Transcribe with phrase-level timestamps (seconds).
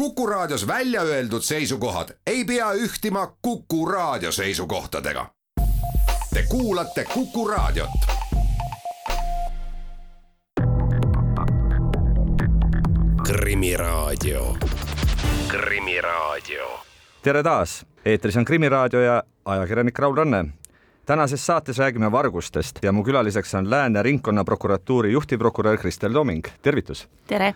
[0.00, 5.26] Kuku Raadios välja öeldud seisukohad ei pea ühtima Kuku Raadio seisukohtadega.
[6.34, 7.90] Te kuulate Kuku Raadiot.
[13.26, 14.56] krimiraadio,
[15.48, 16.80] Krimiraadio.
[17.22, 20.44] tere taas, eetris on Krimiraadio ja ajakirjanik Raul Ranne.
[21.06, 27.08] tänases saates räägime vargustest ja mu külaliseks on Lääne ringkonnaprokuratuuri juhtivprokurör Kristel Toming, tervitus.
[27.26, 27.54] tere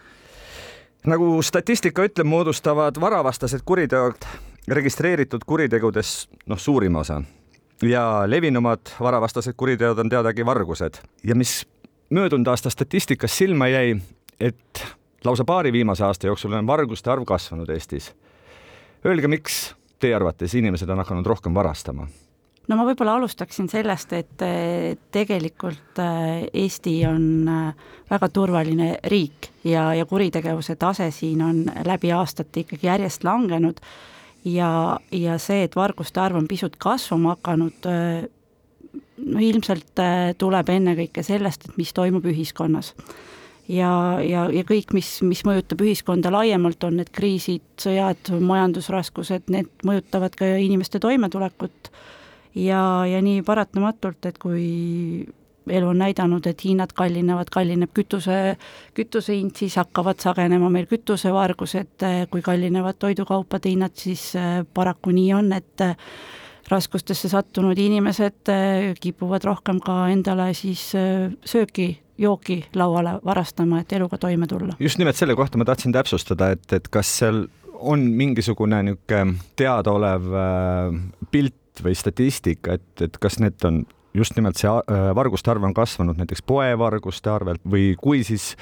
[1.06, 4.26] nagu statistika ütleb, moodustavad varavastased kuriteod
[4.68, 7.20] registreeritud kuritegudes noh, suurima osa
[7.82, 11.66] ja levinumad varavastased kuriteod on teadagi vargused ja mis
[12.10, 13.96] möödunud aasta statistikas silma jäi,
[14.40, 14.84] et
[15.24, 18.12] lausa paari viimase aasta jooksul on varguste arv kasvanud Eestis.
[19.06, 22.06] Öelge, miks teie arvates inimesed on hakanud rohkem varastama?
[22.68, 24.44] No ma võib-olla alustaksin sellest, et
[25.14, 32.12] tegelikult äh, Eesti on äh, väga turvaline riik ja, ja kuritegevuse tase siin on läbi
[32.14, 33.82] aastate ikkagi järjest langenud
[34.48, 34.70] ja,
[35.12, 38.24] ja see, et varguste arv on pisut kasvama hakanud, äh,
[39.24, 40.02] no ilmselt
[40.40, 42.94] tuleb ennekõike sellest, et mis toimub ühiskonnas.
[43.68, 43.92] ja,
[44.24, 50.36] ja, ja kõik, mis, mis mõjutab ühiskonda laiemalt, on need kriisid, sõjad, majandusraskused, need mõjutavad
[50.36, 51.92] ka inimeste toimetulekut
[52.54, 55.26] ja, ja nii paratamatult, et kui
[55.70, 58.56] elu on näidanud, et hinnad kallinevad, kallineb kütuse,
[58.96, 65.32] kütuse hind, siis hakkavad sagenema meil kütusevargused, kui kallinevad toidukaupade hinnad, siis äh, paraku nii
[65.36, 65.96] on, et äh,
[66.70, 71.88] raskustesse sattunud inimesed äh, kipuvad rohkem ka endale siis sööki
[72.18, 74.76] jooki lauale varastama, et eluga toime tulla.
[74.78, 80.28] just nimelt selle kohta ma tahtsin täpsustada, et, et kas seal on mingisugune niisugune teadaolev
[81.32, 85.74] pilt või statistika, et, et kas need on just nimelt see äh, varguste arv on
[85.74, 88.52] kasvanud näiteks poevarguste arvelt või kui, siis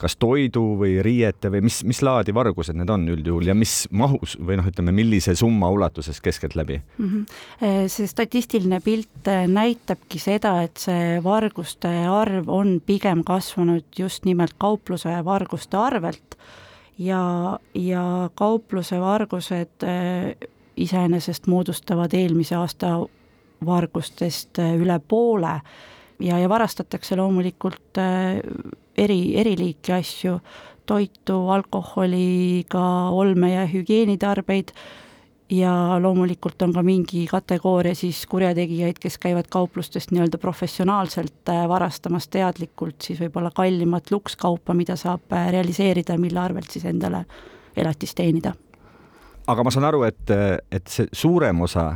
[0.00, 4.36] kas toidu või riiete või mis, mis laadi vargused need on üldjuhul ja mis mahus
[4.40, 7.08] või noh, ütleme, millise summa ulatuses keskeltläbi mm?
[7.08, 7.88] -hmm.
[7.92, 14.56] see statistiline pilt äh, näitabki seda, et see varguste arv on pigem kasvanud just nimelt
[14.58, 16.38] kaupluse varguste arvelt
[16.98, 19.88] ja, ja kaupluse vargused
[20.80, 22.98] iseenesest moodustavad eelmise aasta
[23.66, 25.60] vargustest äh, üle poole
[26.20, 28.40] ja, ja varastatakse loomulikult äh,
[28.96, 30.38] eri, eri liiki asju,
[30.86, 32.82] toitu, alkoholi, ka
[33.14, 34.72] olme- ja hügieenitarbeid
[35.50, 42.28] ja loomulikult on ka mingi kategooria siis kurjategijaid, kes käivad kauplustest nii-öelda professionaalselt äh, varastamas
[42.28, 47.24] teadlikult siis võib-olla kallimat lukskaupa, mida saab realiseerida, mille arvelt siis endale
[47.76, 48.54] elatist teenida
[49.46, 50.32] aga ma saan aru, et,
[50.70, 51.90] et see suurem osa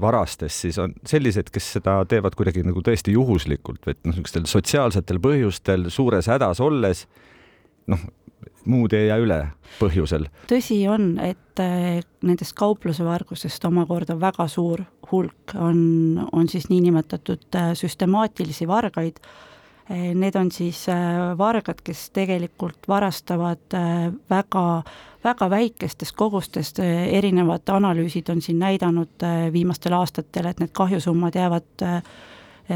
[0.00, 5.20] varastest siis on sellised, kes seda teevad kuidagi nagu tõesti juhuslikult et noh, niisugustel sotsiaalsetel
[5.22, 7.04] põhjustel suures hädas olles,
[7.90, 8.06] noh,
[8.70, 9.38] muud ei jää üle
[9.78, 10.26] põhjusel.
[10.50, 15.80] tõsi on, et eh, nendest kauplusevargustest omakorda väga suur hulk on,
[16.32, 19.20] on siis niinimetatud eh, süstemaatilisi vargaid
[19.90, 20.96] need on siis eh,
[21.38, 24.64] vargad, kes tegelikult varastavad eh, väga,
[25.24, 26.78] väga väikestest kogustest,
[27.18, 32.02] erinevad analüüsid on siin näidanud viimastel aastatel, et need kahjusummad jäävad Eh,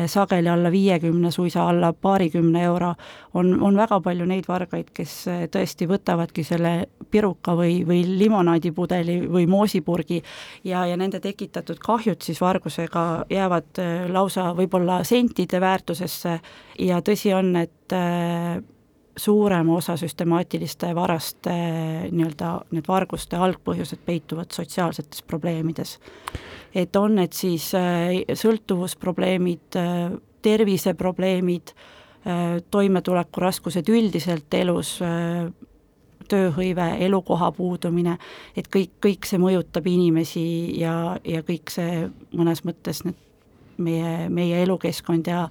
[0.07, 2.95] sageli alla viiekümne, suisa alla paarikümne euro,
[3.35, 6.75] on, on väga palju neid vargaid, kes eh, tõesti võtavadki selle
[7.11, 10.21] piruka või, või limonaadipudeli või moosipurgi
[10.65, 16.39] ja, ja nende tekitatud kahjud siis vargusega jäävad eh, lausa võib-olla sentide väärtusesse
[16.83, 17.73] ja tõsi on, et
[19.17, 21.53] suurema osa süstemaatiliste varaste
[22.11, 25.99] nii-öelda need varguste algpõhjused peituvad sotsiaalsetes probleemides.
[26.75, 31.75] Et on need siis äh, sõltuvusprobleemid, äh, terviseprobleemid,
[32.27, 34.99] äh, toimetulekuraskused üldiselt elus,
[36.25, 38.17] tööhõive, elukoha puudumine,
[38.57, 40.45] et kõik, kõik see mõjutab inimesi
[40.81, 43.21] ja, ja kõik see mõnes mõttes need
[43.77, 45.49] meie, meie elukeskkond ja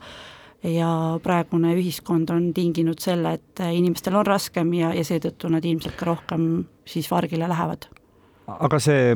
[0.63, 5.97] ja praegune ühiskond on tinginud selle, et inimestel on raskem ja, ja seetõttu nad ilmselt
[5.99, 6.45] ka rohkem
[6.87, 7.89] siis vargile lähevad.
[8.47, 9.11] aga see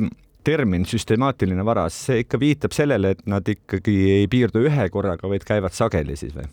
[0.48, 5.44] termin süstemaatiline varas, see ikka viitab sellele, et nad ikkagi ei piirdu ühe korraga, vaid
[5.48, 6.48] käivad sageli siis või?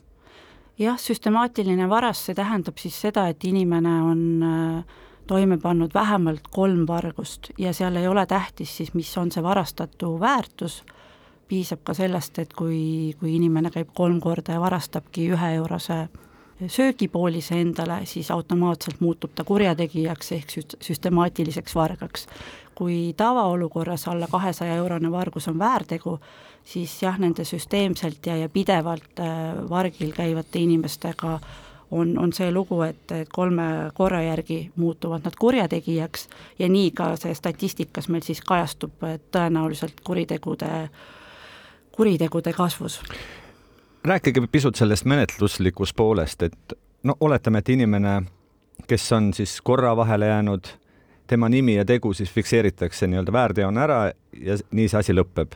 [0.81, 4.97] jah, süstemaatiline varas, see tähendab siis seda, et inimene on äh,
[5.27, 10.17] toime pannud vähemalt kolm vargust ja seal ei ole tähtis siis, mis on see varastatu
[10.19, 10.83] väärtus
[11.47, 16.07] piisab ka sellest, et kui, kui inimene käib kolm korda ja varastabki üheeurose
[16.67, 22.27] söögipoolise endale, siis automaatselt muutub ta kurjategijaks ehk süstemaatiliseks vargaks.
[22.75, 26.19] kui tavaolukorras alla kahesaja eurone vargus on väärtegu,
[26.63, 31.39] siis jah, nende süsteemselt ja, ja pidevalt äh, vargil käivate inimestega
[31.91, 36.27] on, on see lugu, et, et kolme korra järgi muutuvad nad kurjategijaks
[36.59, 40.89] ja nii ka see statistikas meil siis kajastub tõenäoliselt kuritegude,
[41.95, 42.99] kuritegude kasvus.
[44.07, 46.73] Rääkige pisut sellest menetluslikust poolest, et
[47.03, 48.15] no oletame, et inimene,
[48.87, 50.67] kes on siis korra vahele jäänud,
[51.27, 53.99] tema nimi ja tegu siis fikseeritakse nii-öelda väärteona ära
[54.41, 55.55] ja nii see asi lõpeb.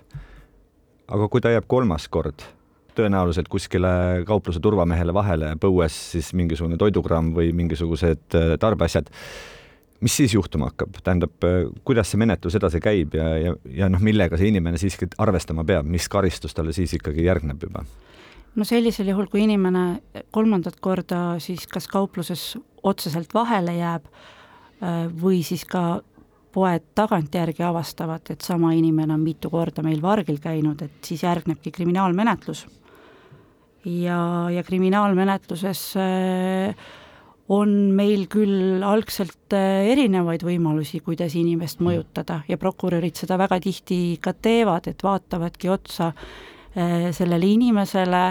[1.10, 2.42] aga kui ta jääb kolmas kord
[3.00, 3.90] tõenäoliselt kuskile
[4.28, 9.10] kaupluse turvamehele vahele põues siis mingisugune toidugramm või mingisugused äh, tarbeasjad.
[10.00, 14.01] mis siis juhtuma hakkab, tähendab, äh, kuidas see menetlus edasi käib ja, ja, ja noh,
[14.01, 17.86] millega see inimene siiski arvestama peab, mis karistus talle siis ikkagi järgneb juba?
[18.59, 19.85] No sellisel juhul, kui inimene
[20.35, 22.53] kolmandat korda siis kas kaupluses
[22.83, 26.01] otseselt vahele jääb äh, või siis ka
[26.53, 31.71] poed tagantjärgi avastavad, et sama inimene on mitu korda meil vargil käinud, et siis järgnebki
[31.71, 32.65] kriminaalmenetlus.
[33.85, 36.88] Ja, ja kriminaalmenetluses äh,
[37.53, 44.17] on meil küll algselt äh, erinevaid võimalusi, kuidas inimest mõjutada ja prokurörid seda väga tihti
[44.21, 46.12] ka teevad, et vaatavadki otsa
[46.75, 48.24] sellele inimesele,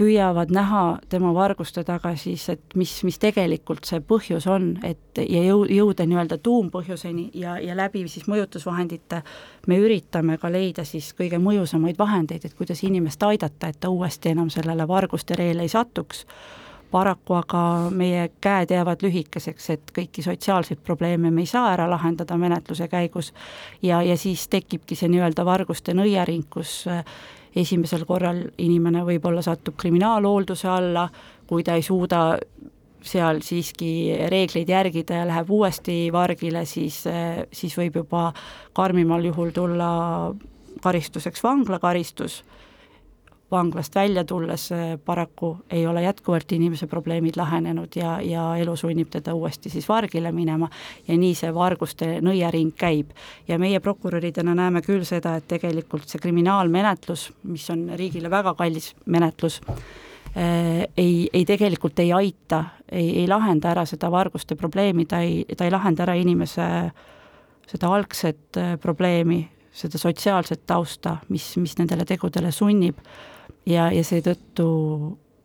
[0.00, 0.82] püüavad näha
[1.12, 6.06] tema varguste taga siis, et mis, mis tegelikult see põhjus on, et ja jõu-, jõuda
[6.08, 9.22] nii-öelda tuumpõhjuseni ja, ja läbi siis mõjutusvahendite
[9.68, 14.32] me üritame ka leida siis kõige mõjusamaid vahendeid, et kuidas inimest aidata, et ta uuesti
[14.32, 16.24] enam sellele varguste reele ei satuks
[16.90, 17.62] paraku aga
[17.94, 23.32] meie käed jäävad lühikeseks, et kõiki sotsiaalseid probleeme me ei saa ära lahendada menetluse käigus.
[23.82, 26.84] Ja, ja siis tekibki see nii-öelda varguste nõiaring, kus
[27.56, 31.08] esimesel korral inimene võib-olla satub kriminaalhoolduse alla,
[31.46, 32.38] kui ta ei suuda
[33.00, 37.02] seal siiski reegleid järgida ja läheb uuesti vargile, siis,
[37.52, 38.30] siis võib juba
[38.76, 39.90] karmimal juhul tulla
[40.84, 42.42] karistuseks vanglakaristus
[43.50, 49.10] vanglast välja tulles eh, paraku ei ole jätkuvalt inimese probleemid lahenenud ja, ja elu sunnib
[49.10, 50.68] teda uuesti siis vargile minema
[51.08, 53.10] ja nii see varguste nõiaring käib.
[53.48, 58.94] ja meie prokuröridena näeme küll seda, et tegelikult see kriminaalmenetlus, mis on riigile väga kallis
[59.06, 59.60] menetlus,
[60.36, 65.44] eh, ei, ei tegelikult ei aita, ei, ei lahenda ära seda varguste probleemi, ta ei,
[65.56, 66.68] ta ei lahenda ära inimese
[67.70, 69.42] seda algset eh, probleemi,
[69.72, 72.98] seda sotsiaalset tausta, mis, mis nendele tegudele sunnib
[73.70, 74.66] ja, ja seetõttu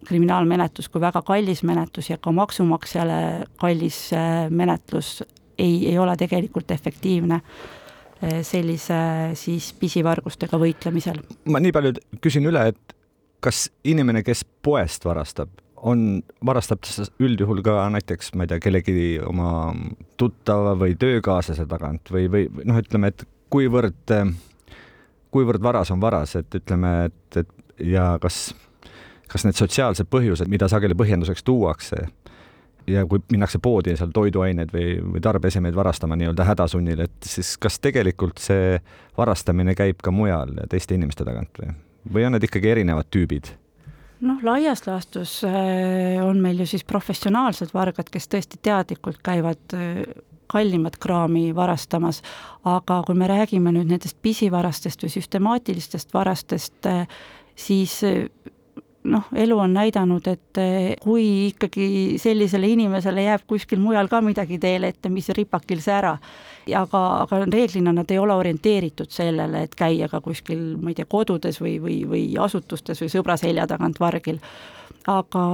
[0.05, 3.19] kriminaalmenetlus kui väga kallis menetlus ja ka maksumaksjale
[3.61, 5.21] kallis äh, menetlus
[5.57, 8.99] ei, ei ole tegelikult efektiivne äh, sellise
[9.39, 11.21] siis pisivargustega võitlemisel.
[11.49, 12.97] ma nii palju küsin üle, et
[13.45, 15.51] kas inimene, kes poest varastab,
[15.85, 19.51] on, varastab ta üldjuhul ka näiteks, ma ei tea, kellegi oma
[20.17, 24.15] tuttava või töökaaslase tagant või, või noh, ütleme, et kuivõrd,
[25.35, 28.53] kuivõrd varas on varas, et ütleme, et, et ja kas,
[29.31, 32.05] kas need sotsiaalsed põhjused, mida sageli põhjenduseks tuuakse,
[32.87, 37.79] ja kui minnakse poodi seal toiduaineid või, või tarbeesemeid varastama nii-öelda hädasunnil, et siis kas
[37.83, 38.79] tegelikult see
[39.17, 41.73] varastamine käib ka mujal teiste inimeste tagant või,
[42.13, 43.55] või on need ikkagi erinevad tüübid?
[44.25, 50.05] noh, laias laastus äh, on meil ju siis professionaalsed vargad, kes tõesti teadlikult käivad äh,
[50.47, 52.21] kallimat kraami varastamas,
[52.63, 57.07] aga kui me räägime nüüd nendest pisivarastest või süstemaatilistest varastest, äh,
[57.55, 58.01] siis
[59.05, 60.59] noh, elu on näidanud, et
[61.03, 61.87] kui ikkagi
[62.21, 66.15] sellisele inimesele jääb kuskil mujal ka midagi teele ette, mis ripakil see ära,
[66.81, 71.09] aga, aga reeglina nad ei ole orienteeritud sellele, et käia ka kuskil, ma ei tea,
[71.09, 74.39] kodudes või, või, või asutustes või sõbra selja tagant vargil.
[75.07, 75.45] aga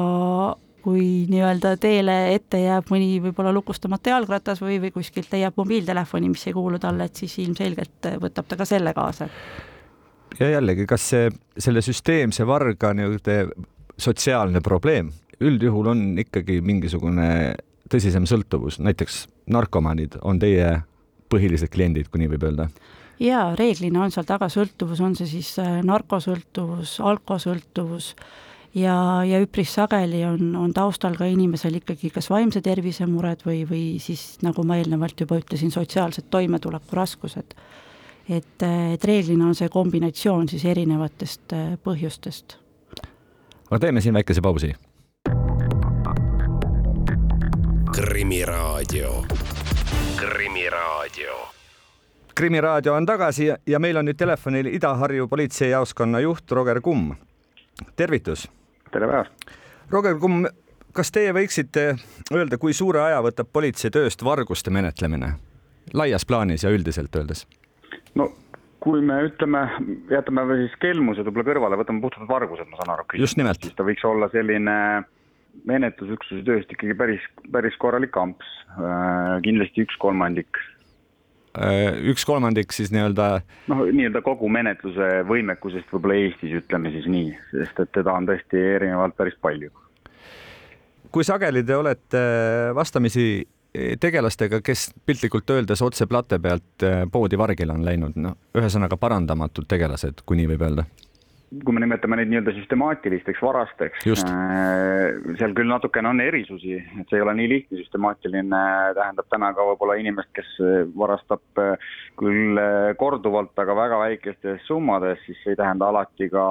[0.82, 6.48] kui nii-öelda teele ette jääb mõni võib-olla lukustamata jalgratas või, või kuskilt leiab mobiiltelefoni, mis
[6.48, 9.30] ei kuulu talle, et siis ilmselgelt võtab ta ka selle kaasa
[10.40, 13.44] ja jällegi, kas see, selle süsteemse varga nii-öelda
[14.02, 15.12] sotsiaalne probleem
[15.42, 17.28] üldjuhul on ikkagi mingisugune
[17.92, 20.82] tõsisem sõltuvus, näiteks narkomaanid on teie
[21.32, 22.70] põhilised kliendid, kui nii võib öelda?
[23.22, 28.16] jaa, reeglina on seal taga sõltuvus, on see siis äh, narkosõltuvus, alkosõltuvus
[28.78, 28.96] ja,
[29.28, 33.86] ja üpris sageli on, on taustal ka inimesel ikkagi kas vaimse tervise mured või, või
[34.02, 37.54] siis nagu ma eelnevalt juba ütlesin, sotsiaalsed toimetulekuraskused
[38.30, 38.64] et,
[38.94, 42.58] et reeglina on see kombinatsioon siis erinevatest äh, põhjustest.
[43.70, 44.74] aga teeme siin väikese pausi.
[47.96, 49.26] krimiraadio,
[50.16, 51.36] Krimiraadio.
[52.36, 57.16] krimiraadio on tagasi ja meil on nüüd telefonil Ida-Harju politseijaoskonna juht Roger Kumm.
[57.96, 58.50] tervitus.
[58.92, 59.32] tere päevast.
[59.90, 60.46] Roger Kumm,
[60.94, 61.96] kas teie võiksite
[62.34, 65.36] öelda, kui suure aja võtab politsei tööst varguste menetlemine
[65.94, 67.48] laias plaanis ja üldiselt öeldes?
[68.20, 68.32] No
[68.82, 69.62] kui me ütleme,
[70.10, 73.06] jätame siis kelmused võib-olla kõrvale, võtame puhtalt vargused, ma saan aru.
[73.22, 73.62] just nimelt.
[73.62, 74.76] siis ta võiks olla selline
[75.68, 78.48] menetlusüksuse tööst ikkagi päris, päris korralik amps,
[79.46, 80.62] kindlasti üks kolmandik
[82.08, 83.42] üks kolmandik siis nii-öelda.
[83.68, 88.62] noh, nii-öelda kogu menetluse võimekusest võib-olla Eestis, ütleme siis nii, sest et teda on tõesti
[88.78, 89.70] erinevalt päris palju.
[91.12, 92.22] kui sageli te olete
[92.76, 93.44] vastamisi
[94.00, 100.26] tegelastega, kes piltlikult öeldes otse plate pealt poodi vargile on läinud, no ühesõnaga parandamatud tegelased,
[100.26, 100.88] kui nii võib öelda
[101.66, 107.20] kui me nimetame neid nii-öelda süstemaatilisteks varasteks, äh, seal küll natukene on erisusi, et see
[107.20, 108.62] ei ole nii lihtne, süstemaatiline
[108.96, 110.54] tähendab täna ka võib-olla inimest, kes
[110.96, 116.46] varastab äh, küll äh, korduvalt, aga väga väikestes summades, siis see ei tähenda alati ka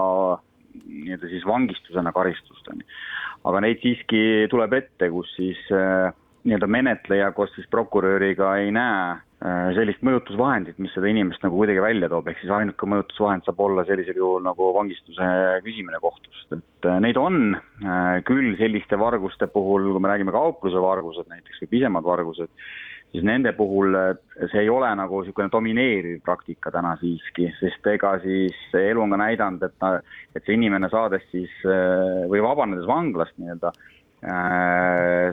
[0.85, 3.01] nii-öelda siis vangistusena karistust, on ju.
[3.49, 4.23] aga neid siiski
[4.53, 5.65] tuleb ette, kus siis
[6.45, 11.81] nii-öelda menetleja koos siis prokuröriga ei näe Äh, sellist mõjutusvahendit, mis seda inimest nagu kuidagi
[11.81, 15.29] välja toob, ehk siis ainuke mõjutusvahend saab olla sellisel juhul nagu vangistuse
[15.65, 20.83] küsimine kohtust, et äh, neid on äh, küll selliste varguste puhul, kui me räägime kaupluse
[20.85, 22.53] vargused näiteks või pisemad vargused,
[23.15, 23.97] siis nende puhul
[24.43, 29.23] see ei ole nagu niisugune domineeriv praktika täna siiski, sest ega siis elu on ka
[29.25, 29.95] näidanud, et ta,
[30.37, 33.73] et see inimene saades siis või vabanedes vanglast nii-öelda,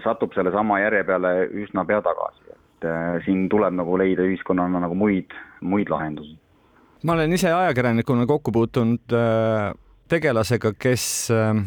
[0.03, 1.31] satub sellesama järje peale
[1.63, 6.37] üsna pea tagasi et äh, siin tuleb nagu leida ühiskonnana nagu muid, muid lahendusi.
[7.03, 9.73] ma olen ise ajakirjanikuna kokku puutunud äh,
[10.09, 11.57] tegelasega, kes äh,,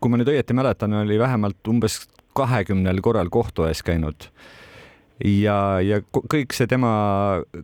[0.00, 2.02] kui ma nüüd õieti mäletan, oli vähemalt umbes
[2.36, 4.28] kahekümnel korral kohtu ees käinud
[5.24, 6.92] ja, ja kõik see tema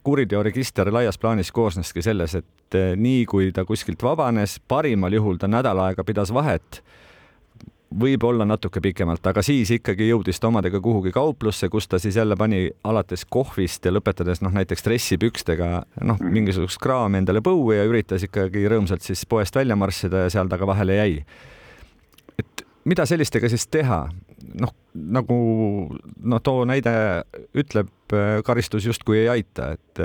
[0.03, 5.51] kuriteoregister laias plaanis koosneski selles, et äh, nii kui ta kuskilt vabanes, parimal juhul ta
[5.51, 6.81] nädal aega pidas vahet
[8.01, 12.37] võib-olla natuke pikemalt, aga siis ikkagi jõudis ta omadega kuhugi kauplusse, kus ta siis jälle
[12.37, 15.69] pani alates kohvist ja lõpetades noh, näiteks dressipükstega
[16.01, 16.33] noh, mhm.
[16.35, 20.59] mingisugust kraami endale põue ja üritas ikkagi rõõmsalt siis poest välja marssida ja seal ta
[20.61, 21.19] ka vahele jäi.
[22.39, 24.05] et mida sellistega siis teha?
[24.61, 25.37] noh, nagu
[26.21, 26.95] no too näide
[27.57, 27.91] ütleb,
[28.45, 30.03] karistus justkui ei aita, et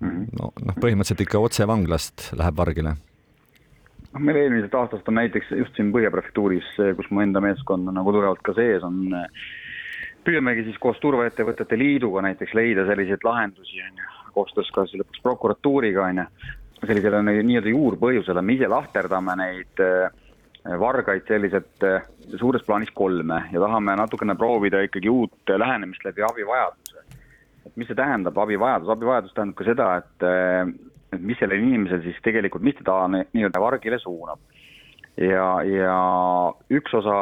[0.00, 0.30] mhm.
[0.38, 2.96] no noh, põhimõtteliselt ikka otse vanglast läheb vargile
[4.14, 7.98] noh, meil eelmisest aastast on näiteks just siin Põhja prefektuuris, kus mu enda meeskond on
[7.98, 9.12] nagu tugevalt ka sees, on
[10.24, 15.22] püüamegi siis koos Turvaettevõtete Liiduga näiteks leida selliseid lahendusi, on ju, koostöös ka siis lõpuks
[15.24, 16.28] prokuratuuriga, on ju,
[16.84, 20.08] sellisele nii-öelda juurpõhjusele, me ise lahterdame neid äh,
[20.80, 22.08] vargaid selliselt äh,
[22.40, 27.04] suures plaanis kolme ja tahame natukene proovida ikkagi uut lähenemist läbi abivajaduse.
[27.64, 30.26] et mis see tähendab, abivajadus, abivajadus tähendab ka seda, et
[31.16, 34.42] et mis sellel inimesel siis tegelikult, mis teda nii-öelda vargile suunab.
[35.20, 35.98] ja, ja
[36.74, 37.16] üks osa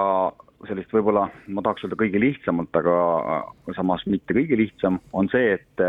[0.69, 3.43] sellist võib-olla, ma tahaks öelda kõige lihtsamalt, aga
[3.77, 5.87] samas mitte kõige lihtsam, on see, et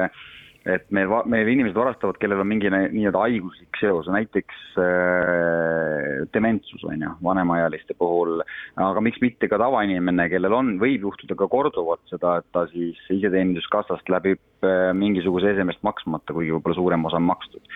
[0.64, 7.04] et meil, meil inimesed varastavad, kellel on mingi nii-öelda haiguslik seos, näiteks äh, dementsus on
[7.04, 8.40] ju, vanemaealiste puhul,
[8.80, 13.02] aga miks mitte ka tavainimene, kellel on, võib juhtuda ka korduvalt seda, et ta siis
[13.12, 17.76] iseteeninduskassast läbib äh, mingisuguse esemest maksmata, kuigi võib-olla suurem osa on makstud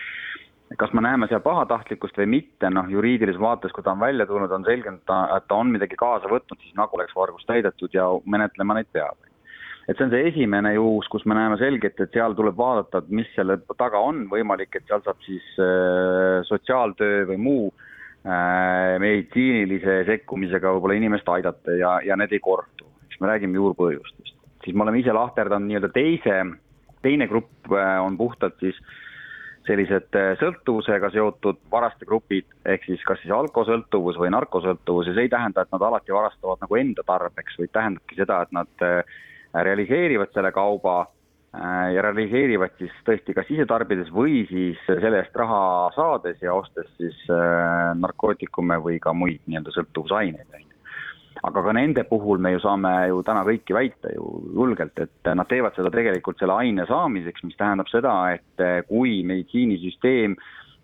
[0.76, 4.52] kas me näeme seal pahatahtlikkust või mitte, noh juriidilises vaates, kui ta on välja tulnud,
[4.52, 7.94] on selge, et ta, et ta on midagi kaasa võtnud, siis nagu oleks vargus täidetud
[7.96, 9.16] ja menetlema neid peab.
[9.88, 13.08] et see on see esimene juhus, kus me näeme selgelt, et seal tuleb vaadata, et
[13.08, 20.02] mis selle taga on, võimalik, et seal saab siis äh, sotsiaaltöö või muu äh, meditsiinilise
[20.10, 24.36] sekkumisega võib-olla inimest aidata ja, ja need ei kordu, siis me räägime juurpõhjustest.
[24.64, 26.42] siis me oleme ise lahterdanud nii-öelda teise,
[27.00, 29.07] teine grupp äh, on puhtalt siis äh,
[29.68, 35.32] sellised äh, sõltuvusega seotud varastegrupid, ehk siis kas siis alkosõltuvus või narkosõltuvus ja see ei
[35.32, 39.20] tähenda, et nad alati varastavad nagu enda tarbeks, vaid tähendabki seda, et nad äh,
[39.68, 45.36] realiseerivad selle kauba äh, ja realiseerivad siis tõesti kas ise tarbides või siis selle eest
[45.36, 45.60] raha
[45.96, 47.20] saades ja ostes siis
[47.98, 50.67] narkootikume või ka muid nii-öelda sõltuvusaineid,
[51.46, 55.48] aga ka nende puhul me ju saame ju täna kõiki väita ju julgelt, et nad
[55.48, 60.36] teevad seda tegelikult selle aine saamiseks, mis tähendab seda, et kui meditsiinisüsteem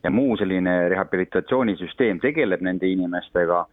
[0.05, 3.65] ja muu selline rehabilitatsioonisüsteem tegeleb nende inimestega,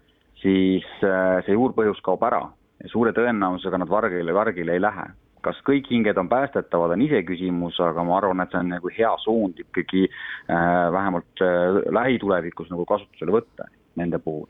[0.42, 2.46] siis äh, see juurpõhjus kaob ära
[2.90, 5.12] suure tõenäosusega nad vargile, vargile ei lähe.
[5.42, 9.10] kas kõik hinged on päästetavad, on iseküsimus, aga ma arvan, et see on nagu hea
[9.24, 13.66] suund ikkagi äh, vähemalt äh, lähitulevikus nagu kasutusele võtta
[13.98, 14.46] nende puhul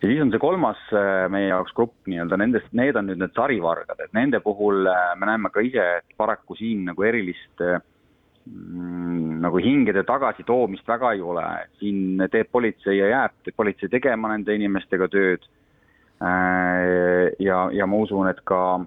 [0.00, 3.36] ja siis on see kolmas äh, meie jaoks grupp nii-öelda nendest, need on nüüd need
[3.36, 9.40] sarivargad, et nende puhul äh, me näeme ka ise, et paraku siin nagu erilist mm,
[9.44, 11.46] nagu hingede tagasitoomist väga ei ole,
[11.80, 15.44] siin teeb politsei ja jääb politsei tegema nende inimestega tööd.
[16.20, 18.80] Äh, ja, ja ma usun, et ka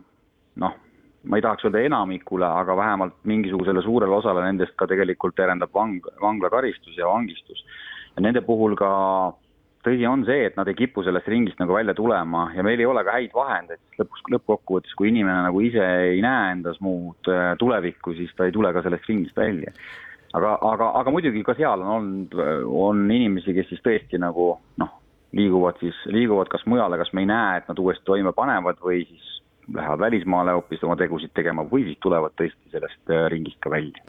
[0.61, 0.75] noh,
[1.23, 6.01] ma ei tahaks öelda enamikule, aga vähemalt mingisugusele suurele osale nendest ka tegelikult terendab vang,
[6.21, 7.63] vanglakaristus ja vangistus.
[8.15, 8.89] ja nende puhul ka
[9.83, 12.87] tõsi on see, et nad ei kipu sellest ringist nagu välja tulema ja meil ei
[12.89, 17.53] ole ka häid vahendeid, lõpuks, lõppkokkuvõttes, kui inimene nagu ise ei näe endas muud äh,
[17.59, 19.73] tulevikku, siis ta ei tule ka sellest ringist välja.
[20.33, 22.35] aga, aga, aga muidugi ka seal on olnud,
[22.65, 24.95] on inimesi, kes siis tõesti nagu noh,
[25.37, 29.03] liiguvad siis, liiguvad kas mujale, kas me ei näe, et nad uuesti toime panevad või
[29.09, 29.29] siis
[29.73, 34.03] lähevad välismaale hoopis oma tegusid tegema või siis tulevad tõesti sellest äh, ringist ka välja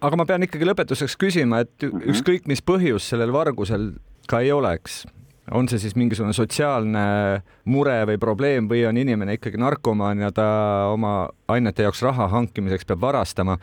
[0.00, 2.12] aga ma pean ikkagi lõpetuseks küsima, et mm -hmm.
[2.14, 3.92] ükskõik, mis põhjus sellel vargusel
[4.28, 5.04] ka ei oleks,
[5.50, 10.46] on see siis mingisugune sotsiaalne mure või probleem või on inimene ikkagi narkomaan ja ta
[10.92, 13.58] oma ainete jaoks raha hankimiseks peab varastama,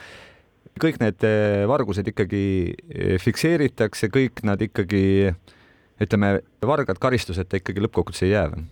[0.79, 5.33] kõik need eh, vargused ikkagi eh, fikseeritakse, kõik nad ikkagi
[6.01, 8.67] ütleme, vargad karistuseta ikkagi lõppkokkuvõttes ei jää või?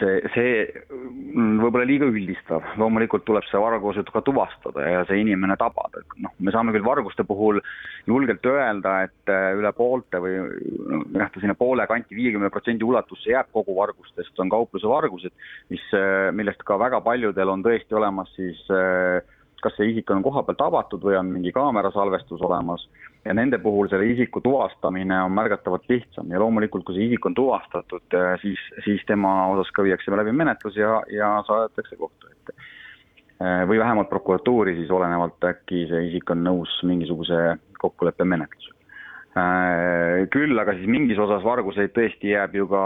[0.00, 0.52] See, see
[0.90, 6.16] mm, võib-olla liiga üldistav, loomulikult tuleb see vargus ka tuvastada ja see inimene tabada, et
[6.24, 7.60] noh, me saame küll varguste puhul
[8.08, 13.32] julgelt öelda, et äh, üle poolte või noh, ta sinna poole kanti, viiekümne protsendi ulatusse
[13.34, 15.34] jääb kogu vargustest, on kaupluse vargused,
[15.72, 19.20] mis, äh, millest ka väga paljudel on tõesti olemas siis äh,
[19.64, 22.86] kas see isik on kohapeal tabatud või on mingi kaamerasalvestus olemas
[23.24, 27.36] ja nende puhul selle isiku tuvastamine on märgatavalt lihtsam ja loomulikult, kui see isik on
[27.36, 32.56] tuvastatud, äh, siis, siis tema osas ka viiakse läbi menetlus ja, ja saadetakse kohtu ette.
[33.40, 38.76] Äh, või vähemalt prokuratuuri siis olenevalt, äkki see isik on nõus mingisuguse kokkuleppemenetlusega.
[39.40, 42.84] Äh, küll aga siis mingis osas varguseid tõesti jääb ju ka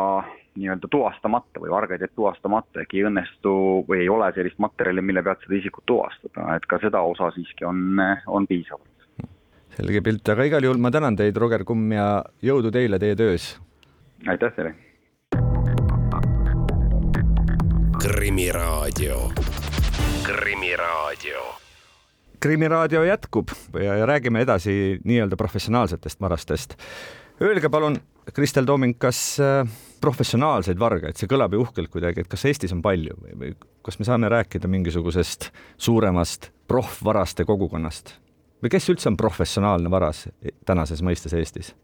[0.57, 3.55] nii-öelda tuvastamata või vargaid jääb tuvastamata, ehk ei õnnestu
[3.89, 7.67] või ei ole sellist materjali, mille pealt seda isikut tuvastada, et ka seda osa siiski
[7.67, 8.95] on, on piisavalt
[9.75, 12.09] selge pilt, aga igal juhul ma tänan teid, Roger Kumm ja
[12.45, 13.55] jõudu teile teie töös.
[14.27, 14.75] aitäh teile.
[18.05, 19.19] krimiraadio,
[20.23, 21.43] Krimiraadio.
[22.41, 23.49] krimiraadio jätkub
[23.81, 26.77] ja, ja räägime edasi nii-öelda professionaalsetest varastest.
[27.41, 27.99] Öelge palun,
[28.33, 29.67] Kristel Tooming, kas äh,
[30.01, 33.99] professionaalseid vargaid, see kõlab ju uhkelt kuidagi, et kas Eestis on palju või, või kas
[33.99, 38.21] me saame rääkida mingisugusest suuremast proffvaraste kogukonnast?
[38.65, 40.23] või kes üldse on professionaalne varas
[40.65, 41.75] tänases mõistes Eestis?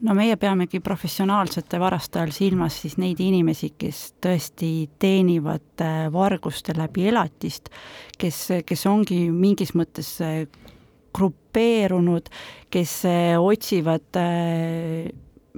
[0.00, 6.74] no meie peamegi professionaalsete varaste all silmas siis neid inimesi, kes tõesti teenivad äh, varguste
[6.80, 7.68] läbi elatist,
[8.18, 10.46] kes, kes ongi mingis mõttes äh,
[11.16, 12.30] grupeerunud,
[12.70, 14.20] kes äh, otsivad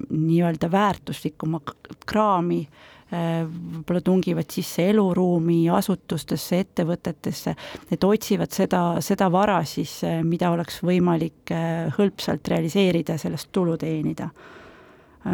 [0.08, 1.60] nii-öelda väärtuslikuma
[2.06, 7.54] kraami äh, võib-olla tungivad sisse eluruumi, asutustesse, ettevõtetesse,
[7.92, 11.52] et otsivad seda, seda vara siis, mida oleks võimalik
[11.98, 14.30] hõlpsalt realiseerida, sellest tulu teenida.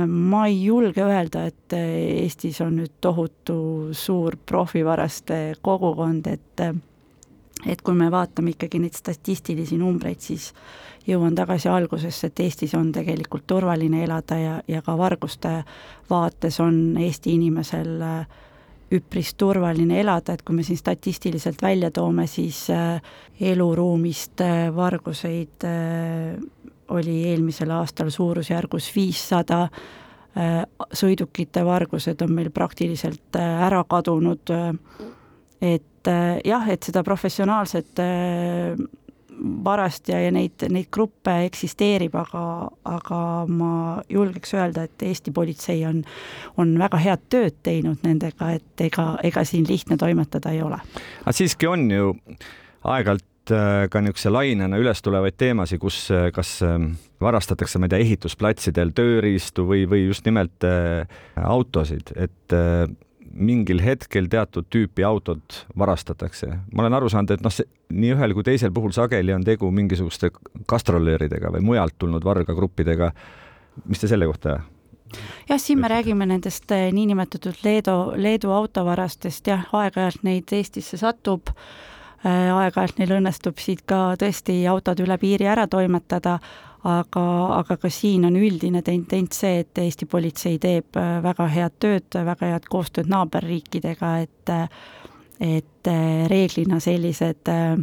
[0.09, 6.65] Ma ei julge öelda, et Eestis on nüüd tohutu suur profivaraste kogukond, et
[7.67, 10.53] et kui me vaatame ikkagi neid statistilisi numbreid, siis
[11.09, 15.63] jõuan tagasi algusesse, et Eestis on tegelikult turvaline elada ja, ja ka varguste
[16.11, 18.27] vaates on Eesti inimesel äh,
[18.95, 23.01] üpris turvaline elada, et kui me siin statistiliselt välja toome, siis äh,
[23.41, 25.67] eluruumist äh, varguseid
[26.89, 29.67] oli eelmisel aastal suurusjärgus viissada,
[30.97, 34.53] sõidukite vargused on meil praktiliselt ära kadunud,
[35.61, 38.01] et jah, et seda professionaalset
[39.65, 42.43] varast ja, ja neid, neid gruppe eksisteerib, aga,
[42.89, 43.73] aga ma
[44.11, 46.03] julgeks öelda, et Eesti politsei on,
[46.59, 50.81] on väga head tööd teinud nendega, et ega, ega siin lihtne toimetada ei ole.
[51.23, 52.13] aga siiski on ju
[52.89, 56.59] aeg-ajalt äh, ka niisuguse lainena üles tulevaid teemasid, kus äh, kas
[57.23, 62.59] varastatakse, ma ei tea, ehitusplatsidel tööriistu või, või just nimelt äh, autosid, et
[63.39, 66.49] mingil hetkel teatud tüüpi autod varastatakse.
[66.75, 67.55] ma olen aru saanud, et noh,
[67.89, 70.31] nii ühel kui teisel puhul sageli on tegu mingisuguste
[70.69, 73.13] gastrolööridega või mujalt tulnud vargagruppidega.
[73.87, 74.61] mis te selle kohta
[75.49, 81.49] jah, siin me räägime nendest eh, niinimetatud Leedu, Leedu autovarastest, jah, aeg-ajalt neid Eestisse satub
[81.49, 86.39] äh,, aeg-ajalt neil õnnestub siit ka tõesti autod üle piiri ära toimetada,
[86.87, 87.25] aga,
[87.59, 92.09] aga ka siin on üldine tendents see, et Eesti politsei teeb äh, väga head tööd,
[92.31, 94.57] väga head koostööd naaberriikidega, et
[95.39, 97.79] et äh, reeglina sellised äh,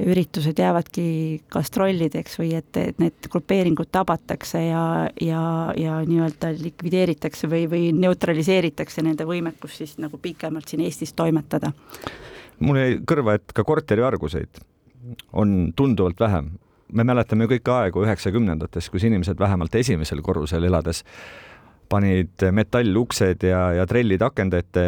[0.00, 1.04] üritused jäävadki
[1.52, 4.82] gastrollideks või et, et need grupeeringud tabatakse ja,
[5.20, 5.42] ja,
[5.76, 11.72] ja nii-öelda likvideeritakse või, või neutraliseeritakse nende võimekus siis nagu pikemalt siin Eestis toimetada.
[12.58, 14.62] mul jäi kõrva, et ka korterivarguseid
[15.32, 16.52] on tunduvalt vähem
[16.92, 21.04] me mäletame kõik aegu üheksakümnendates, kus inimesed vähemalt esimesel korrusel elades
[21.90, 24.84] panid metalluksed ja, ja trellid akende ette,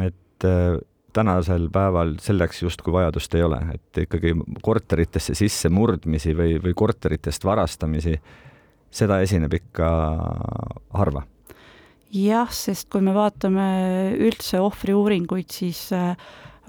[0.00, 0.78] et äh,
[1.14, 4.32] tänasel päeval selleks justkui vajadust ei ole, et ikkagi
[4.64, 8.16] korteritesse sisse murdmisi või, või korteritest varastamisi,
[8.94, 9.90] seda esineb ikka
[10.94, 11.24] harva.
[12.14, 13.68] jah, sest kui me vaatame
[14.22, 16.14] üldse ohvriuuringuid, siis äh,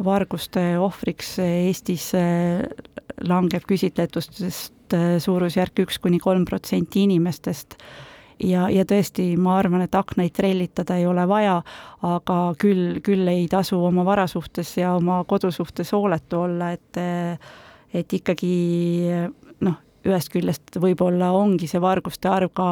[0.03, 2.65] varguste ohvriks Eestis äh,
[3.23, 7.77] langeb küsitletustest äh, suurusjärk üks kuni kolm protsenti inimestest.
[8.43, 11.62] Ja, ja tõesti, ma arvan, et aknaid trellitada ei ole vaja,
[12.03, 16.99] aga küll, küll ei tasu oma vara suhtes ja oma kodu suhtes hooletu olla, et
[17.95, 18.51] et ikkagi
[19.63, 22.67] noh, ühest küljest võib-olla ongi see varguste arv ka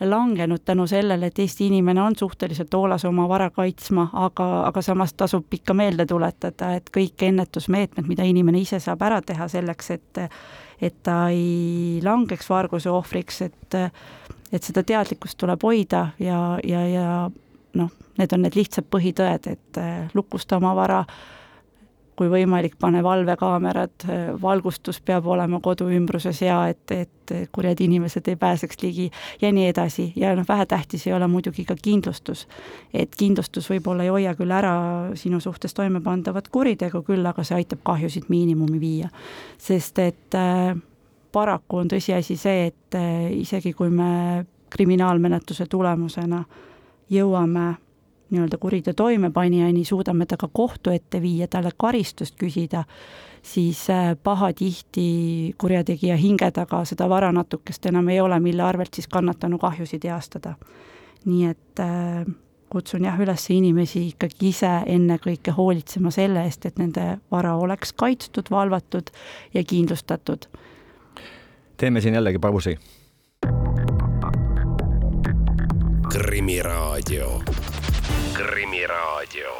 [0.00, 5.14] langenud tänu sellele, et Eesti inimene on suhteliselt hoolas oma vara kaitsma, aga, aga samas
[5.14, 10.24] tasub ikka meelde tuletada, et kõik ennetusmeetmed, mida inimene ise saab ära teha selleks, et
[10.82, 13.78] et ta ei langeks varguse ohvriks, et
[14.52, 17.06] et seda teadlikkust tuleb hoida ja, ja, ja
[17.74, 19.80] noh, need on need lihtsad põhitõed, et
[20.14, 21.04] lukusta oma vara,
[22.16, 24.06] kui võimalik, pane valvekaamerad,
[24.42, 29.10] valgustus peab olema kodu ümbruses hea, et, et kurjad inimesed ei pääseks ligi
[29.42, 32.46] ja nii edasi ja noh, vähetähtis ei ole muidugi ka kindlustus.
[32.94, 34.74] et kindlustus võib-olla ei hoia küll ära
[35.18, 39.08] sinu suhtes toime pandavat kuritegu, küll aga see aitab kahjusid miinimumi viia.
[39.58, 40.74] sest et äh,
[41.32, 46.44] paraku on tõsiasi see, et äh, isegi kui me kriminaalmenetluse tulemusena
[47.10, 47.74] jõuame
[48.30, 52.84] nii-öelda kuriteo toimepanijani, suudame ta ka kohtu ette viia, talle karistust küsida,
[53.42, 59.08] siis äh, pahatihti kurjategija hinge taga seda vara natukest enam ei ole, mille arvelt siis
[59.08, 60.54] kannatanu kahjusid heastada.
[61.24, 62.24] nii et äh,
[62.74, 68.50] kutsun jah üles inimesi ikkagi ise ennekõike hoolitsema selle eest, et nende vara oleks kaitstud,
[68.50, 69.12] valvatud
[69.54, 70.48] ja kindlustatud.
[71.76, 72.78] teeme siin jällegi pausi.
[76.14, 77.40] krimiraadio
[78.34, 79.52] Krimiraadio.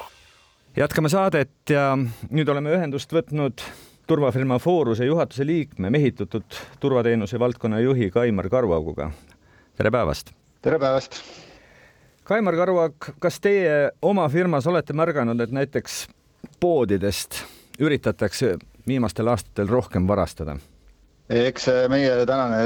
[0.77, 1.93] jätkame saadet ja
[2.31, 3.63] nüüd oleme ühendust võtnud
[4.07, 9.11] turvafirma Fooruse juhatuse liikme, mehitatud turvateenuse valdkonna juhi Kaimar Karuauguga.
[9.77, 10.33] tere päevast!
[10.63, 11.23] tere päevast!
[12.25, 16.07] Kaimar Karuag, kas teie oma firmas olete märganud, et näiteks
[16.61, 17.45] poodidest
[17.81, 20.57] üritatakse viimastel aastatel rohkem varastada?
[21.31, 22.59] Eks meie tänane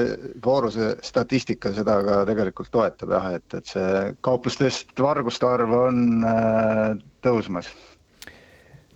[0.45, 6.97] vooruse statistika seda ka tegelikult toetab jah, et, et see kauplustest varguste arv on äh,
[7.25, 7.71] tõusmas.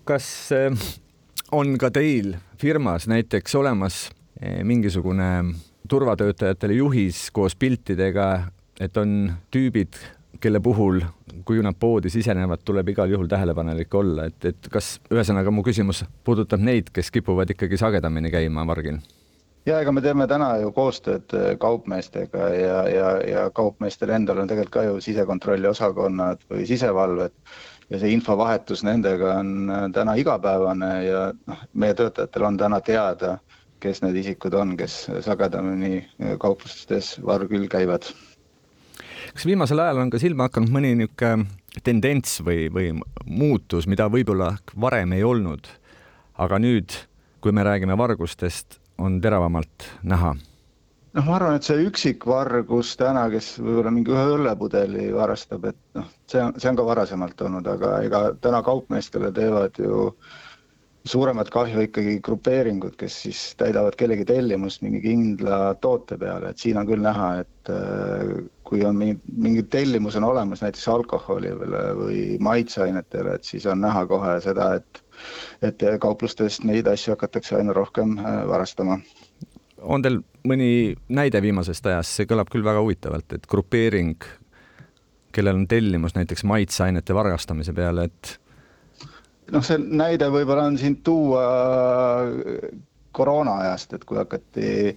[0.04, 0.74] kas äh,
[1.52, 4.08] on ka teil firmas näiteks olemas
[4.42, 5.54] äh, mingisugune
[5.88, 8.48] turvatöötajatele juhis koos piltidega,
[8.80, 9.98] et on tüübid,
[10.42, 11.02] kelle puhul,
[11.44, 16.04] kui nad poodi sisenevad, tuleb igal juhul tähelepanelik olla, et, et kas ühesõnaga mu küsimus
[16.24, 18.98] puudutab neid, kes kipuvad ikkagi sagedamini käima vargil
[19.66, 24.50] ja ega me teeme täna ju koostööd äh, kaupmeestega ja, ja, ja kaupmeestel endal on
[24.50, 27.34] tegelikult ka ju sisekontrolli osakonnad või sisevalved
[27.90, 33.36] ja see infovahetus nendega on äh, täna igapäevane ja noh, meie töötajatel on täna teada,
[33.82, 38.10] kes need isikud on, kes sagedamini äh, kauplustes vargül käivad.
[39.32, 42.90] kas viimasel ajal on ka silma hakanud mõni niisugune tendents või, või
[43.24, 45.70] muutus, mida võib-olla varem ei olnud,
[46.36, 46.92] aga nüüd,
[47.40, 50.34] kui me räägime vargustest, on teravamalt näha?
[51.12, 56.08] noh, ma arvan, et see üksikvargus täna, kes võib-olla mingi ühe õllepudeli varastab, et noh,
[56.30, 60.08] see on, see on ka varasemalt olnud, aga ega täna kaupmeestele teevad ju
[61.04, 66.78] suuremat kahju ikkagi grupeeringud, kes siis täidavad kellegi tellimust mingi kindla toote peale, et siin
[66.78, 68.34] on küll näha, et äh,
[68.68, 74.06] kui on mingi, mingi tellimus on olemas näiteks alkoholile või maitseainetele, et siis on näha
[74.08, 75.02] kohe seda, et
[75.62, 78.98] et kauplustest neid asju hakatakse aina rohkem äh, varastama.
[79.82, 84.24] on teil mõni näide viimasest ajast, see kõlab küll väga huvitavalt, et grupeering,
[85.32, 88.36] kellel on tellimus näiteks maitseainete varastamise peale, et
[89.52, 91.46] noh, see näide võib-olla on siin tuua
[93.12, 94.96] koroona ajast, et kui hakati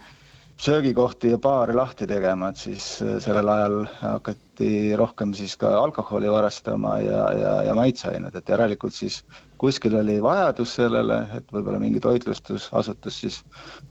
[0.58, 2.86] söögikohti ja baare lahti tegema, et siis
[3.20, 9.22] sellel ajal hakati rohkem siis ka alkoholi varastama ja, ja, ja maitseained, et järelikult siis
[9.62, 13.41] kuskil oli vajadus sellele, et võib-olla mingi toitlustusasutus siis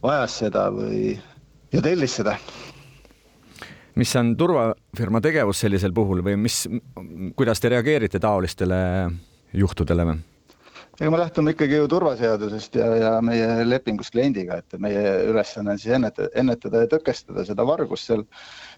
[0.03, 1.19] vajas seda või,
[1.73, 2.39] ja tellis seda.
[3.95, 6.65] mis on turvafirma tegevus sellisel puhul või mis,
[7.37, 8.79] kuidas te reageerite taolistele
[9.53, 10.23] juhtudele või?
[11.01, 15.81] Ega me lähtume ikkagi ju turvaseadusest ja, ja meie lepingust kliendiga, et meie ülesanne on
[15.83, 18.23] siis ennetada, ennetada ja tõkestada seda vargust seal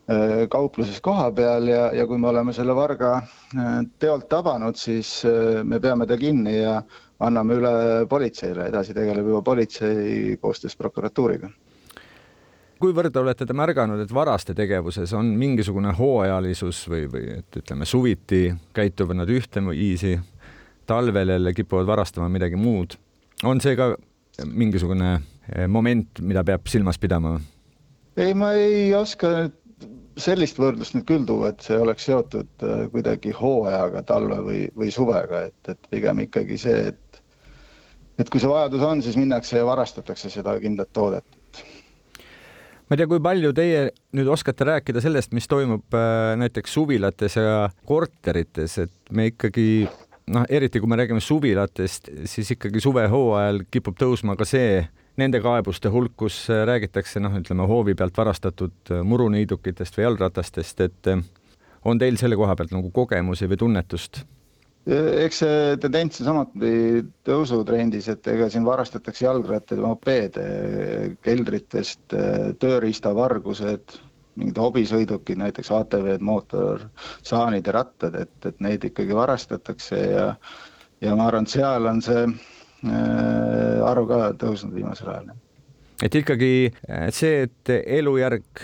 [0.07, 5.65] Äh, kaupluses kohapeal ja, ja kui me oleme selle varga äh, teolt tabanud, siis äh,
[5.67, 6.77] me peame ta kinni ja
[7.27, 7.73] anname üle
[8.07, 11.51] politseile, edasi tegeleb juba politsei koostöös prokuratuuriga.
[12.79, 18.45] kuivõrd olete te märganud, et varaste tegevuses on mingisugune hooajalisus või, või et ütleme, suviti
[18.79, 20.15] käituvad nad ühteviisi,
[20.87, 22.97] talvel jälle kipuvad varastama midagi muud.
[23.45, 23.95] on see ka
[24.47, 25.21] mingisugune
[25.69, 27.39] moment, mida peab silmas pidama?
[28.17, 29.51] ei, ma ei oska
[30.17, 34.93] sellist võrdlust nüüd küll tuua, et see oleks seotud äh, kuidagi hooajaga, talve või, või
[34.95, 37.23] suvega, et, et pigem ikkagi see, et
[38.17, 41.27] et kui see vajadus on, siis minnakse ja varastatakse seda kindlat toodet.
[42.89, 43.83] ma ei tea, kui palju teie
[44.17, 49.85] nüüd oskate rääkida sellest, mis toimub äh, näiteks suvilates ja korterites, et me ikkagi
[50.33, 54.81] noh, eriti kui me räägime suvilatest, siis ikkagi suvehooajal kipub tõusma ka see
[55.21, 61.23] nende kaebuste hulk, kus räägitakse noh, ütleme hoovi pealt varastatud muruniidukitest või jalgratastest, et äh,
[61.87, 64.25] on teil selle koha pealt nagu kogemusi või tunnetust?
[64.87, 70.45] eks see tendents on samuti tõusutrendis, et ega siin varastatakse jalgrattaid ja mopeede
[71.27, 72.15] keldritest,
[72.63, 73.97] tööriistavargused,
[74.37, 80.27] mingid hobisõidukid, näiteks ATV-d, mootorsaanid ja rattad, et, et neid ikkagi varastatakse ja
[81.05, 82.23] ja ma arvan, et seal on see
[82.85, 85.31] Äh, arv ka tõusnud viimasel ajal.
[86.05, 88.61] et ikkagi äh, see, et elujärg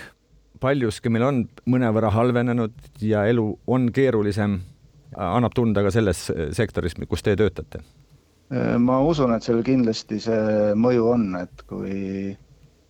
[0.61, 4.59] paljuski meil on mõnevõrra halvenenud ja elu on keerulisem,
[5.17, 7.81] annab tunda ka selles sektoris, kus te töötate?
[8.53, 12.37] Äh, ma usun, et sellel kindlasti see mõju on, et kui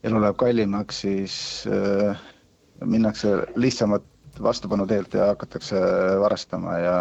[0.04, 1.40] elu läheb kallimaks, siis
[2.82, 4.04] minnakse lihtsamat
[4.42, 5.80] vastupanu teelt ja hakatakse
[6.20, 6.98] varastama ja,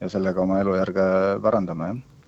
[0.00, 1.04] ja sellega oma elujärge
[1.42, 2.18] parandama, jah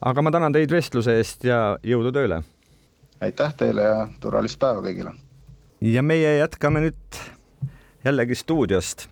[0.00, 2.42] aga ma tänan teid vestluse eest ja jõudu tööle!
[3.20, 5.14] aitäh teile ja turvalist päeva kõigile!
[5.80, 7.20] ja meie jätkame nüüd
[8.04, 9.08] jällegi stuudiost.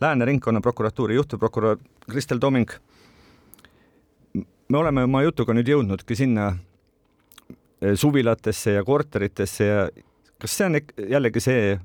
[0.00, 1.78] Lääne ringkonnaprokuratuuri juhtivprokurör
[2.10, 2.70] Kristel Toming.
[4.68, 6.52] me oleme oma jutuga nüüd jõudnudki sinna
[7.80, 9.88] eh, suvilatesse ja korteritesse ja
[10.40, 11.78] kas see on jällegi see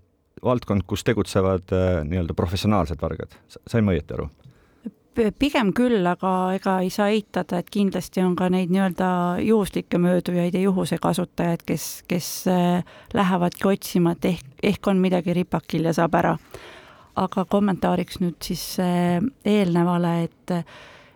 [0.43, 3.37] valdkond, kus tegutsevad eh, nii-öelda professionaalsed vargad,
[3.67, 4.29] sain ma õieti aru?
[5.39, 9.09] pigem küll, aga ega ei saa eitada, et kindlasti on ka neid nii-öelda
[9.45, 15.37] juhuslikke möödujaid ja juhuse kasutajaid, kes, kes äh, lähevadki otsima, et ehk, ehk on midagi
[15.37, 16.35] ripakil ja saab ära.
[17.15, 20.51] aga kommentaariks nüüd siis äh, eelnevale, et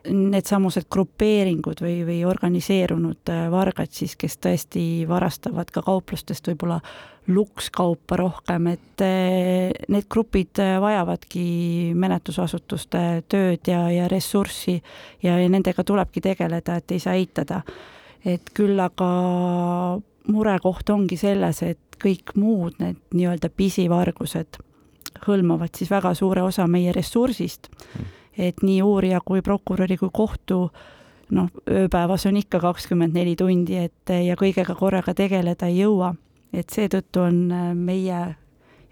[0.10, 6.80] needsamused grupeeringud või, või organiseerunud äh, vargad siis, kes tõesti varastavad ka kauplustest võib-olla
[7.30, 11.46] lukskaupa rohkem, et äh, need grupid äh, vajavadki
[12.00, 14.80] menetlusasutuste tööd ja, ja ressurssi
[15.24, 17.62] ja, ja nendega tulebki tegeleda, et ei saa eitada.
[18.26, 19.10] et küll aga
[20.28, 24.60] murekoht ongi selles, et kõik muud need nii-öelda pisivargused
[25.26, 30.70] hõlmavad siis väga suure osa meie ressursist mm et nii uurija kui prokuröri kui kohtu
[31.36, 36.16] noh, ööpäevas on ikka kakskümmend neli tundi, et ja kõigega korraga tegeleda ei jõua.
[36.54, 38.20] et seetõttu on äh, meie,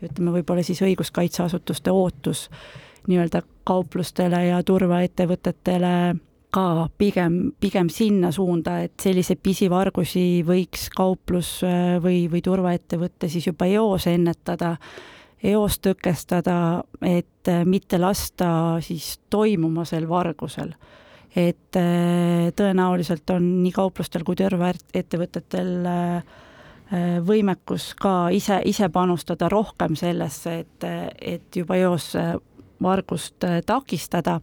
[0.03, 2.49] ütleme võib-olla siis õiguskaitseasutuste ootus
[3.07, 5.93] nii-öelda kauplustele ja turvaettevõtetele
[6.53, 13.49] ka pigem, pigem sinna suunda, et selliseid pisivargusi võiks kauplus äh, või, või turvaettevõte siis
[13.49, 14.75] juba eos ennetada
[15.43, 18.49] eos tõkestada, et äh, mitte lasta
[18.81, 20.73] siis toimuma sel vargusel.
[21.35, 26.23] et äh, tõenäoliselt on nii kauplustel kui terveettevõtetel äh,
[27.27, 30.85] võimekus ka ise, ise panustada rohkem sellesse, et,
[31.19, 32.13] et juba eos
[32.81, 34.39] vargust takistada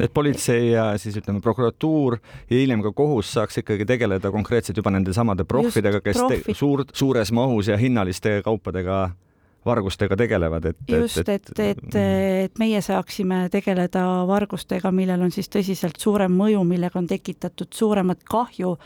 [0.00, 2.18] et politsei ja siis ütleme, prokuratuur
[2.50, 6.54] ja hiljem ka kohus saaks ikkagi tegeleda konkreetselt juba nende samade proffidega, kes profi.
[6.54, 9.10] suur, suures mahus ja hinnaliste kaupadega
[9.66, 10.76] vargustega tegelevad, et.
[10.88, 11.96] just, et, et, et, et,
[12.44, 18.24] et meie saaksime tegeleda vargustega, millel on siis tõsiselt suurem mõju, millega on tekitatud suuremat
[18.28, 18.76] kahju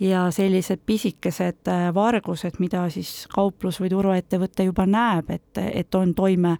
[0.00, 6.14] ja sellised pisikesed äh, vargused, mida siis kauplus või turvaettevõte juba näeb, et, et on
[6.16, 6.56] toime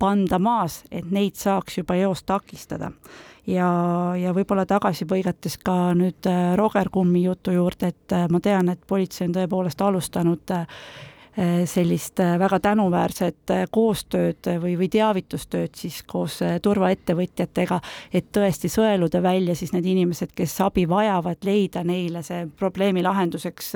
[0.00, 2.90] panda maas, et neid saaks juba eos takistada.
[3.46, 3.68] ja,
[4.16, 8.68] ja võib-olla tagasi põigates ka nüüd äh, Roger Kummi jutu juurde, et äh, ma tean,
[8.68, 10.66] et politsei on tõepoolest alustanud Eh,
[11.66, 17.78] sellist eh, väga tänuväärset eh, koostööd või, või teavitustööd siis koos turvaettevõtjatega,
[18.12, 23.72] et tõesti sõeluda välja siis need inimesed, kes abi vajavad, leida neile see probleemi lahenduseks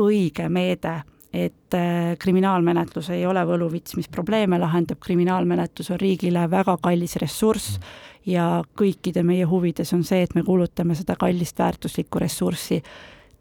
[0.00, 1.02] õige meede.
[1.36, 1.74] Et
[2.22, 7.76] kriminaalmenetlus ei ole võluvits, mis probleeme lahendab, kriminaalmenetlus on riigile väga kallis ressurss
[8.24, 12.80] ja kõikide meie huvides on see, et me kulutame seda kallist väärtuslikku ressurssi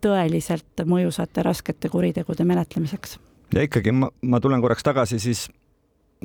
[0.05, 3.19] tõeliselt mõjusate raskete kuritegude menetlemiseks.
[3.55, 5.47] ja ikkagi ma, ma tulen korraks tagasi siis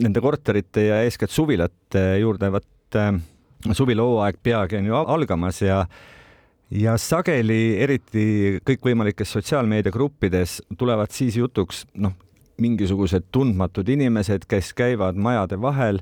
[0.00, 3.12] nende korterite ja eeskätt suvilate juurde, vot äh,
[3.72, 5.84] suvilahooaeg peagi on ju algamas ja
[6.70, 8.24] ja sageli, eriti
[8.66, 12.14] kõikvõimalikes sotsiaalmeediagruppides tulevad siis jutuks noh,
[12.62, 15.98] mingisugused tundmatud inimesed, kes käivad majade vahel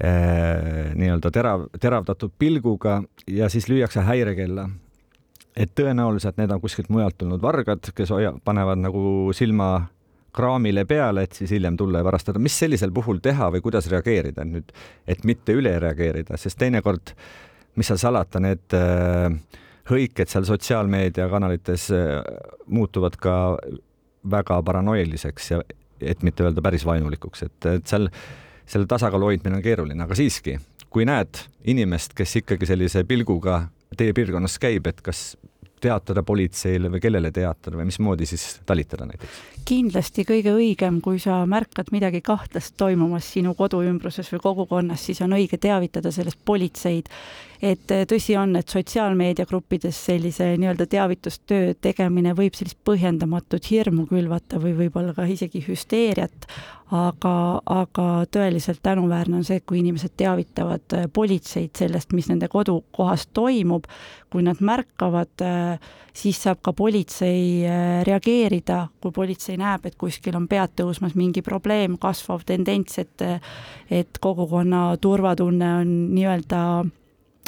[0.00, 4.70] äh, nii-öelda terav, teravdatud pilguga ja siis lüüakse häirekella
[5.56, 9.02] et tõenäoliselt need on kuskilt mujalt tulnud vargad, kes hoia-, panevad nagu
[9.36, 9.70] silma
[10.34, 12.38] kraamile peale, et siis hiljem tulla ja varastada.
[12.38, 14.70] mis sellisel puhul teha või kuidas reageerida nüüd,
[15.06, 17.14] et mitte üle reageerida, sest teinekord,
[17.76, 19.26] mis seal salata, need äh,
[19.90, 22.12] hõiked seal sotsiaalmeediakanalites äh,
[22.66, 23.34] muutuvad ka
[24.30, 25.62] väga paranoiliseks ja
[26.00, 28.08] et mitte öelda päris vaenulikuks, et, et seal
[28.70, 30.54] selle tasakaalu hoidmine on keeruline, aga siiski,
[30.90, 33.64] kui näed inimest, kes ikkagi sellise pilguga
[33.96, 35.36] teie piirkonnas käib, et kas
[35.80, 39.38] teatada politseile või kellele teatada või mismoodi siis talitada näiteks?
[39.68, 45.36] kindlasti kõige õigem, kui sa märkad midagi kahtlast toimumas sinu koduümbruses või kogukonnas, siis on
[45.36, 47.08] õige teavitada sellest politseid.
[47.62, 54.72] Et tõsi on, et sotsiaalmeediagruppides sellise nii-öelda teavitustöö tegemine võib sellist põhjendamatut hirmu külvata või
[54.78, 56.48] võib-olla ka isegi hüsteeriat,
[56.90, 57.34] aga,
[57.70, 63.86] aga tõeliselt tänuväärne on see, kui inimesed teavitavad politseid sellest, mis nende kodukohas toimub,
[64.32, 65.44] kui nad märkavad,
[66.16, 67.66] siis saab ka politsei
[68.06, 73.28] reageerida, kui politsei näeb, et kuskil on pead tõusmas mingi probleem, kasvav tendents, et
[73.90, 76.60] et kogukonna turvatunne on nii-öelda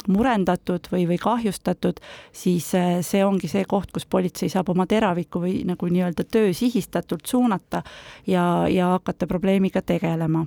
[0.07, 1.99] murendatud või, või kahjustatud,
[2.31, 6.53] siis eh, see ongi see koht, kus politsei saab oma teraviku või nagu nii-öelda töö
[6.53, 7.83] sihistatult suunata
[8.27, 10.45] ja, ja hakata probleemiga tegelema.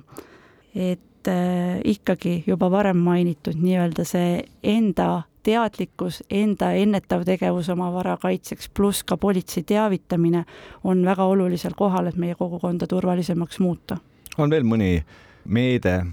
[0.75, 8.17] et äh, ikkagi juba varem mainitud nii-öelda see enda teadlikkus, enda ennetav tegevus oma vara
[8.19, 10.43] kaitseks, pluss ka politsei teavitamine
[10.83, 13.97] on väga olulisel kohal, et meie kogukonda turvalisemaks muuta.
[14.37, 15.03] on veel mõni
[15.45, 16.05] meede,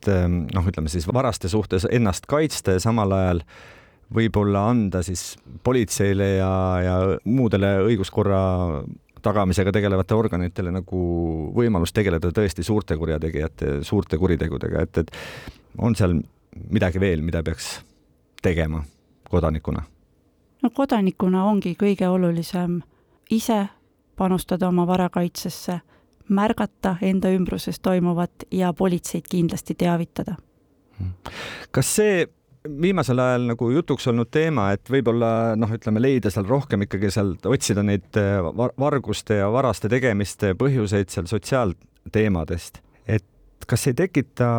[0.00, 3.44] et ähm, noh, ütleme siis varaste suhtes ennast kaitsta ja samal ajal
[4.14, 8.40] võib-olla anda siis politseile ja, ja muudele õiguskorra
[9.22, 11.00] tagamisega tegelevate organitele nagu
[11.54, 16.16] võimalus tegeleda tõesti suurte kurjategijate, suurte kuritegudega, et, et on seal
[16.72, 17.80] midagi veel, mida peaks
[18.42, 18.82] tegema
[19.30, 19.84] kodanikuna?
[20.62, 22.80] no kodanikuna ongi kõige olulisem
[23.30, 23.66] ise
[24.16, 25.80] panustada oma vara kaitsesse,
[26.30, 30.36] märgata enda ümbruses toimuvat ja politseid kindlasti teavitada.
[31.70, 32.26] kas see
[32.82, 37.46] viimasel ajal nagu jutuks olnud teema, et võib-olla noh, ütleme leida seal rohkem ikkagi sealt,
[37.48, 38.40] otsida neid äh,
[38.78, 44.50] varguste ja varaste tegemiste põhjuseid seal sotsiaalteemadest, et kas ei tekita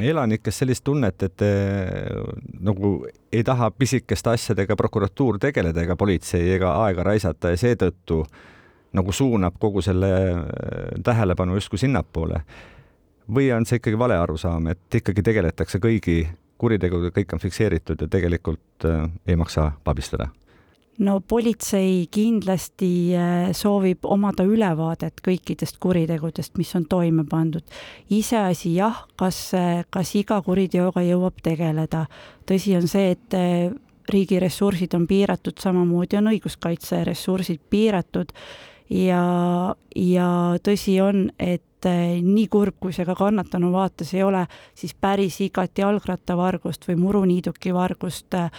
[0.00, 1.42] elanikes sellist tunnet, et
[2.60, 2.90] nagu
[3.32, 8.22] ei taha pisikeste asjadega prokuratuur tegeleda ega politsei ega aega raisata ja seetõttu
[8.92, 10.40] nagu suunab kogu selle äh,
[11.04, 12.40] tähelepanu justkui sinnapoole.
[13.34, 16.28] või on see ikkagi vale arusaam, et ikkagi tegeletakse kõigi
[16.62, 20.28] kuritegudega, kõik on fikseeritud ja tegelikult äh, ei maksa pabistada?
[20.98, 27.64] no politsei kindlasti äh, soovib omada ülevaadet kõikidest kuritegudest, mis on toime pandud.
[28.10, 29.50] iseasi jah, kas,
[29.90, 32.06] kas iga kuriteoga jõuab tegeleda.
[32.46, 33.40] tõsi on see, et
[34.08, 38.32] riigi ressursid on piiratud, samamoodi on õiguskaitse ressursid piiratud
[38.90, 39.22] ja,
[39.96, 40.28] ja
[40.62, 45.78] tõsi on, et nii kurb, kui see ka kannatanu vaates ei ole, siis päris igat
[45.78, 48.50] jalgrattavargust või muruniiduki vargust äh,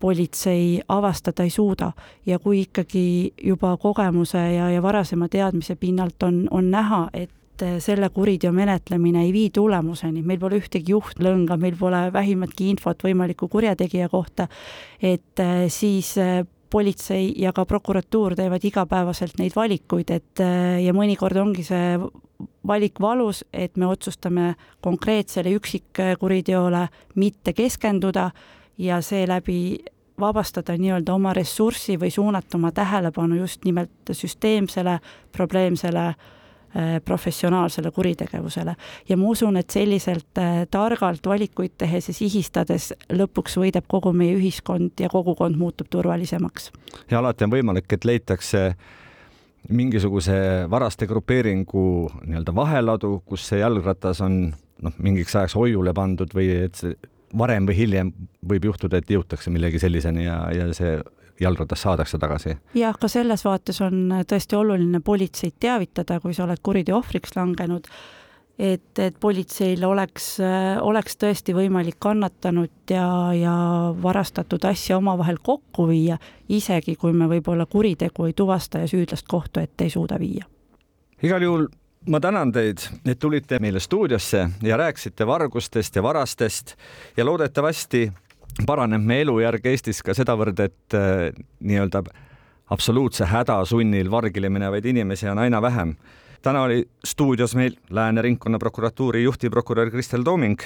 [0.00, 1.92] politsei avastada ei suuda.
[2.26, 7.30] Ja kui ikkagi juba kogemuse ja, ja varasema teadmise pinnalt on, on näha, et
[7.78, 13.50] selle kuriteo menetlemine ei vii tulemuseni, meil pole ühtegi juhtlõnga, meil pole vähimatki infot võimaliku
[13.52, 14.48] kurjategija kohta,
[15.02, 16.40] et eh, siis eh,
[16.70, 21.98] politsei ja ka prokuratuur teevad igapäevaselt neid valikuid, et eh, ja mõnikord ongi see
[22.66, 26.86] valik valus, et me otsustame konkreetsele üksikkuriteole
[27.20, 28.30] mitte keskenduda
[28.78, 29.78] ja seeläbi
[30.20, 34.98] vabastada nii-öelda oma ressurssi või suunata oma tähelepanu just nimelt süsteemsele,
[35.32, 36.28] probleemsele äh,
[37.04, 38.74] professionaalsele kuritegevusele.
[39.08, 44.36] ja ma usun, et selliselt äh, targalt valikuid tehes ja sihistades lõpuks võidab kogu meie
[44.38, 46.70] ühiskond ja kogukond muutub turvalisemaks.
[47.10, 48.74] ja alati on võimalik, et leitakse
[49.68, 54.52] mingisuguse varaste grupeeringu nii-öelda vaheladu, kus see jalgratas on
[54.82, 56.94] noh, mingiks ajaks hoiule pandud või et see
[57.36, 58.12] varem või hiljem
[58.48, 60.98] võib juhtuda, et jõutakse millegi selliseni ja, ja see
[61.40, 62.56] jalgratas saadakse tagasi.
[62.74, 67.88] jah, ka selles vaates on tõesti oluline politseid teavitada, kui sa oled kuriteo ohvriks langenud,
[68.58, 70.36] et, et politseil oleks,
[70.80, 73.56] oleks tõesti võimalik kannatanut ja, ja
[74.02, 76.18] varastatud asja omavahel kokku viia,
[76.48, 80.44] isegi kui me võib-olla kuritegu ei tuvasta ja süüdlast kohtu ette ei suuda viia.
[81.22, 81.68] igal juhul
[82.08, 86.76] ma tänan teid, et tulite meile stuudiosse ja rääkisite vargustest ja varastest
[87.16, 88.10] ja loodetavasti
[88.66, 91.30] paraneb meie elujärg Eestis ka sedavõrd, et äh,
[91.60, 92.02] nii-öelda
[92.70, 95.96] absoluutse häda sunnil vargile minevaid inimesi on aina vähem.
[96.42, 100.58] täna oli stuudios meil Lääne ringkonnaprokuratuuri juhtivprokurör Kristel Tooming.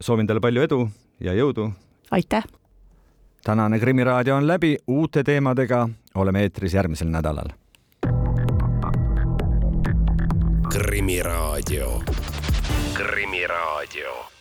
[0.00, 0.88] soovin teile palju edu
[1.20, 1.70] ja jõudu.
[2.10, 2.44] aitäh!
[3.44, 7.48] tänane Krimiraadio on läbi, uute teemadega oleme eetris järgmisel nädalal
[10.72, 12.02] Krimiraadio,
[12.94, 14.35] Krimiraadio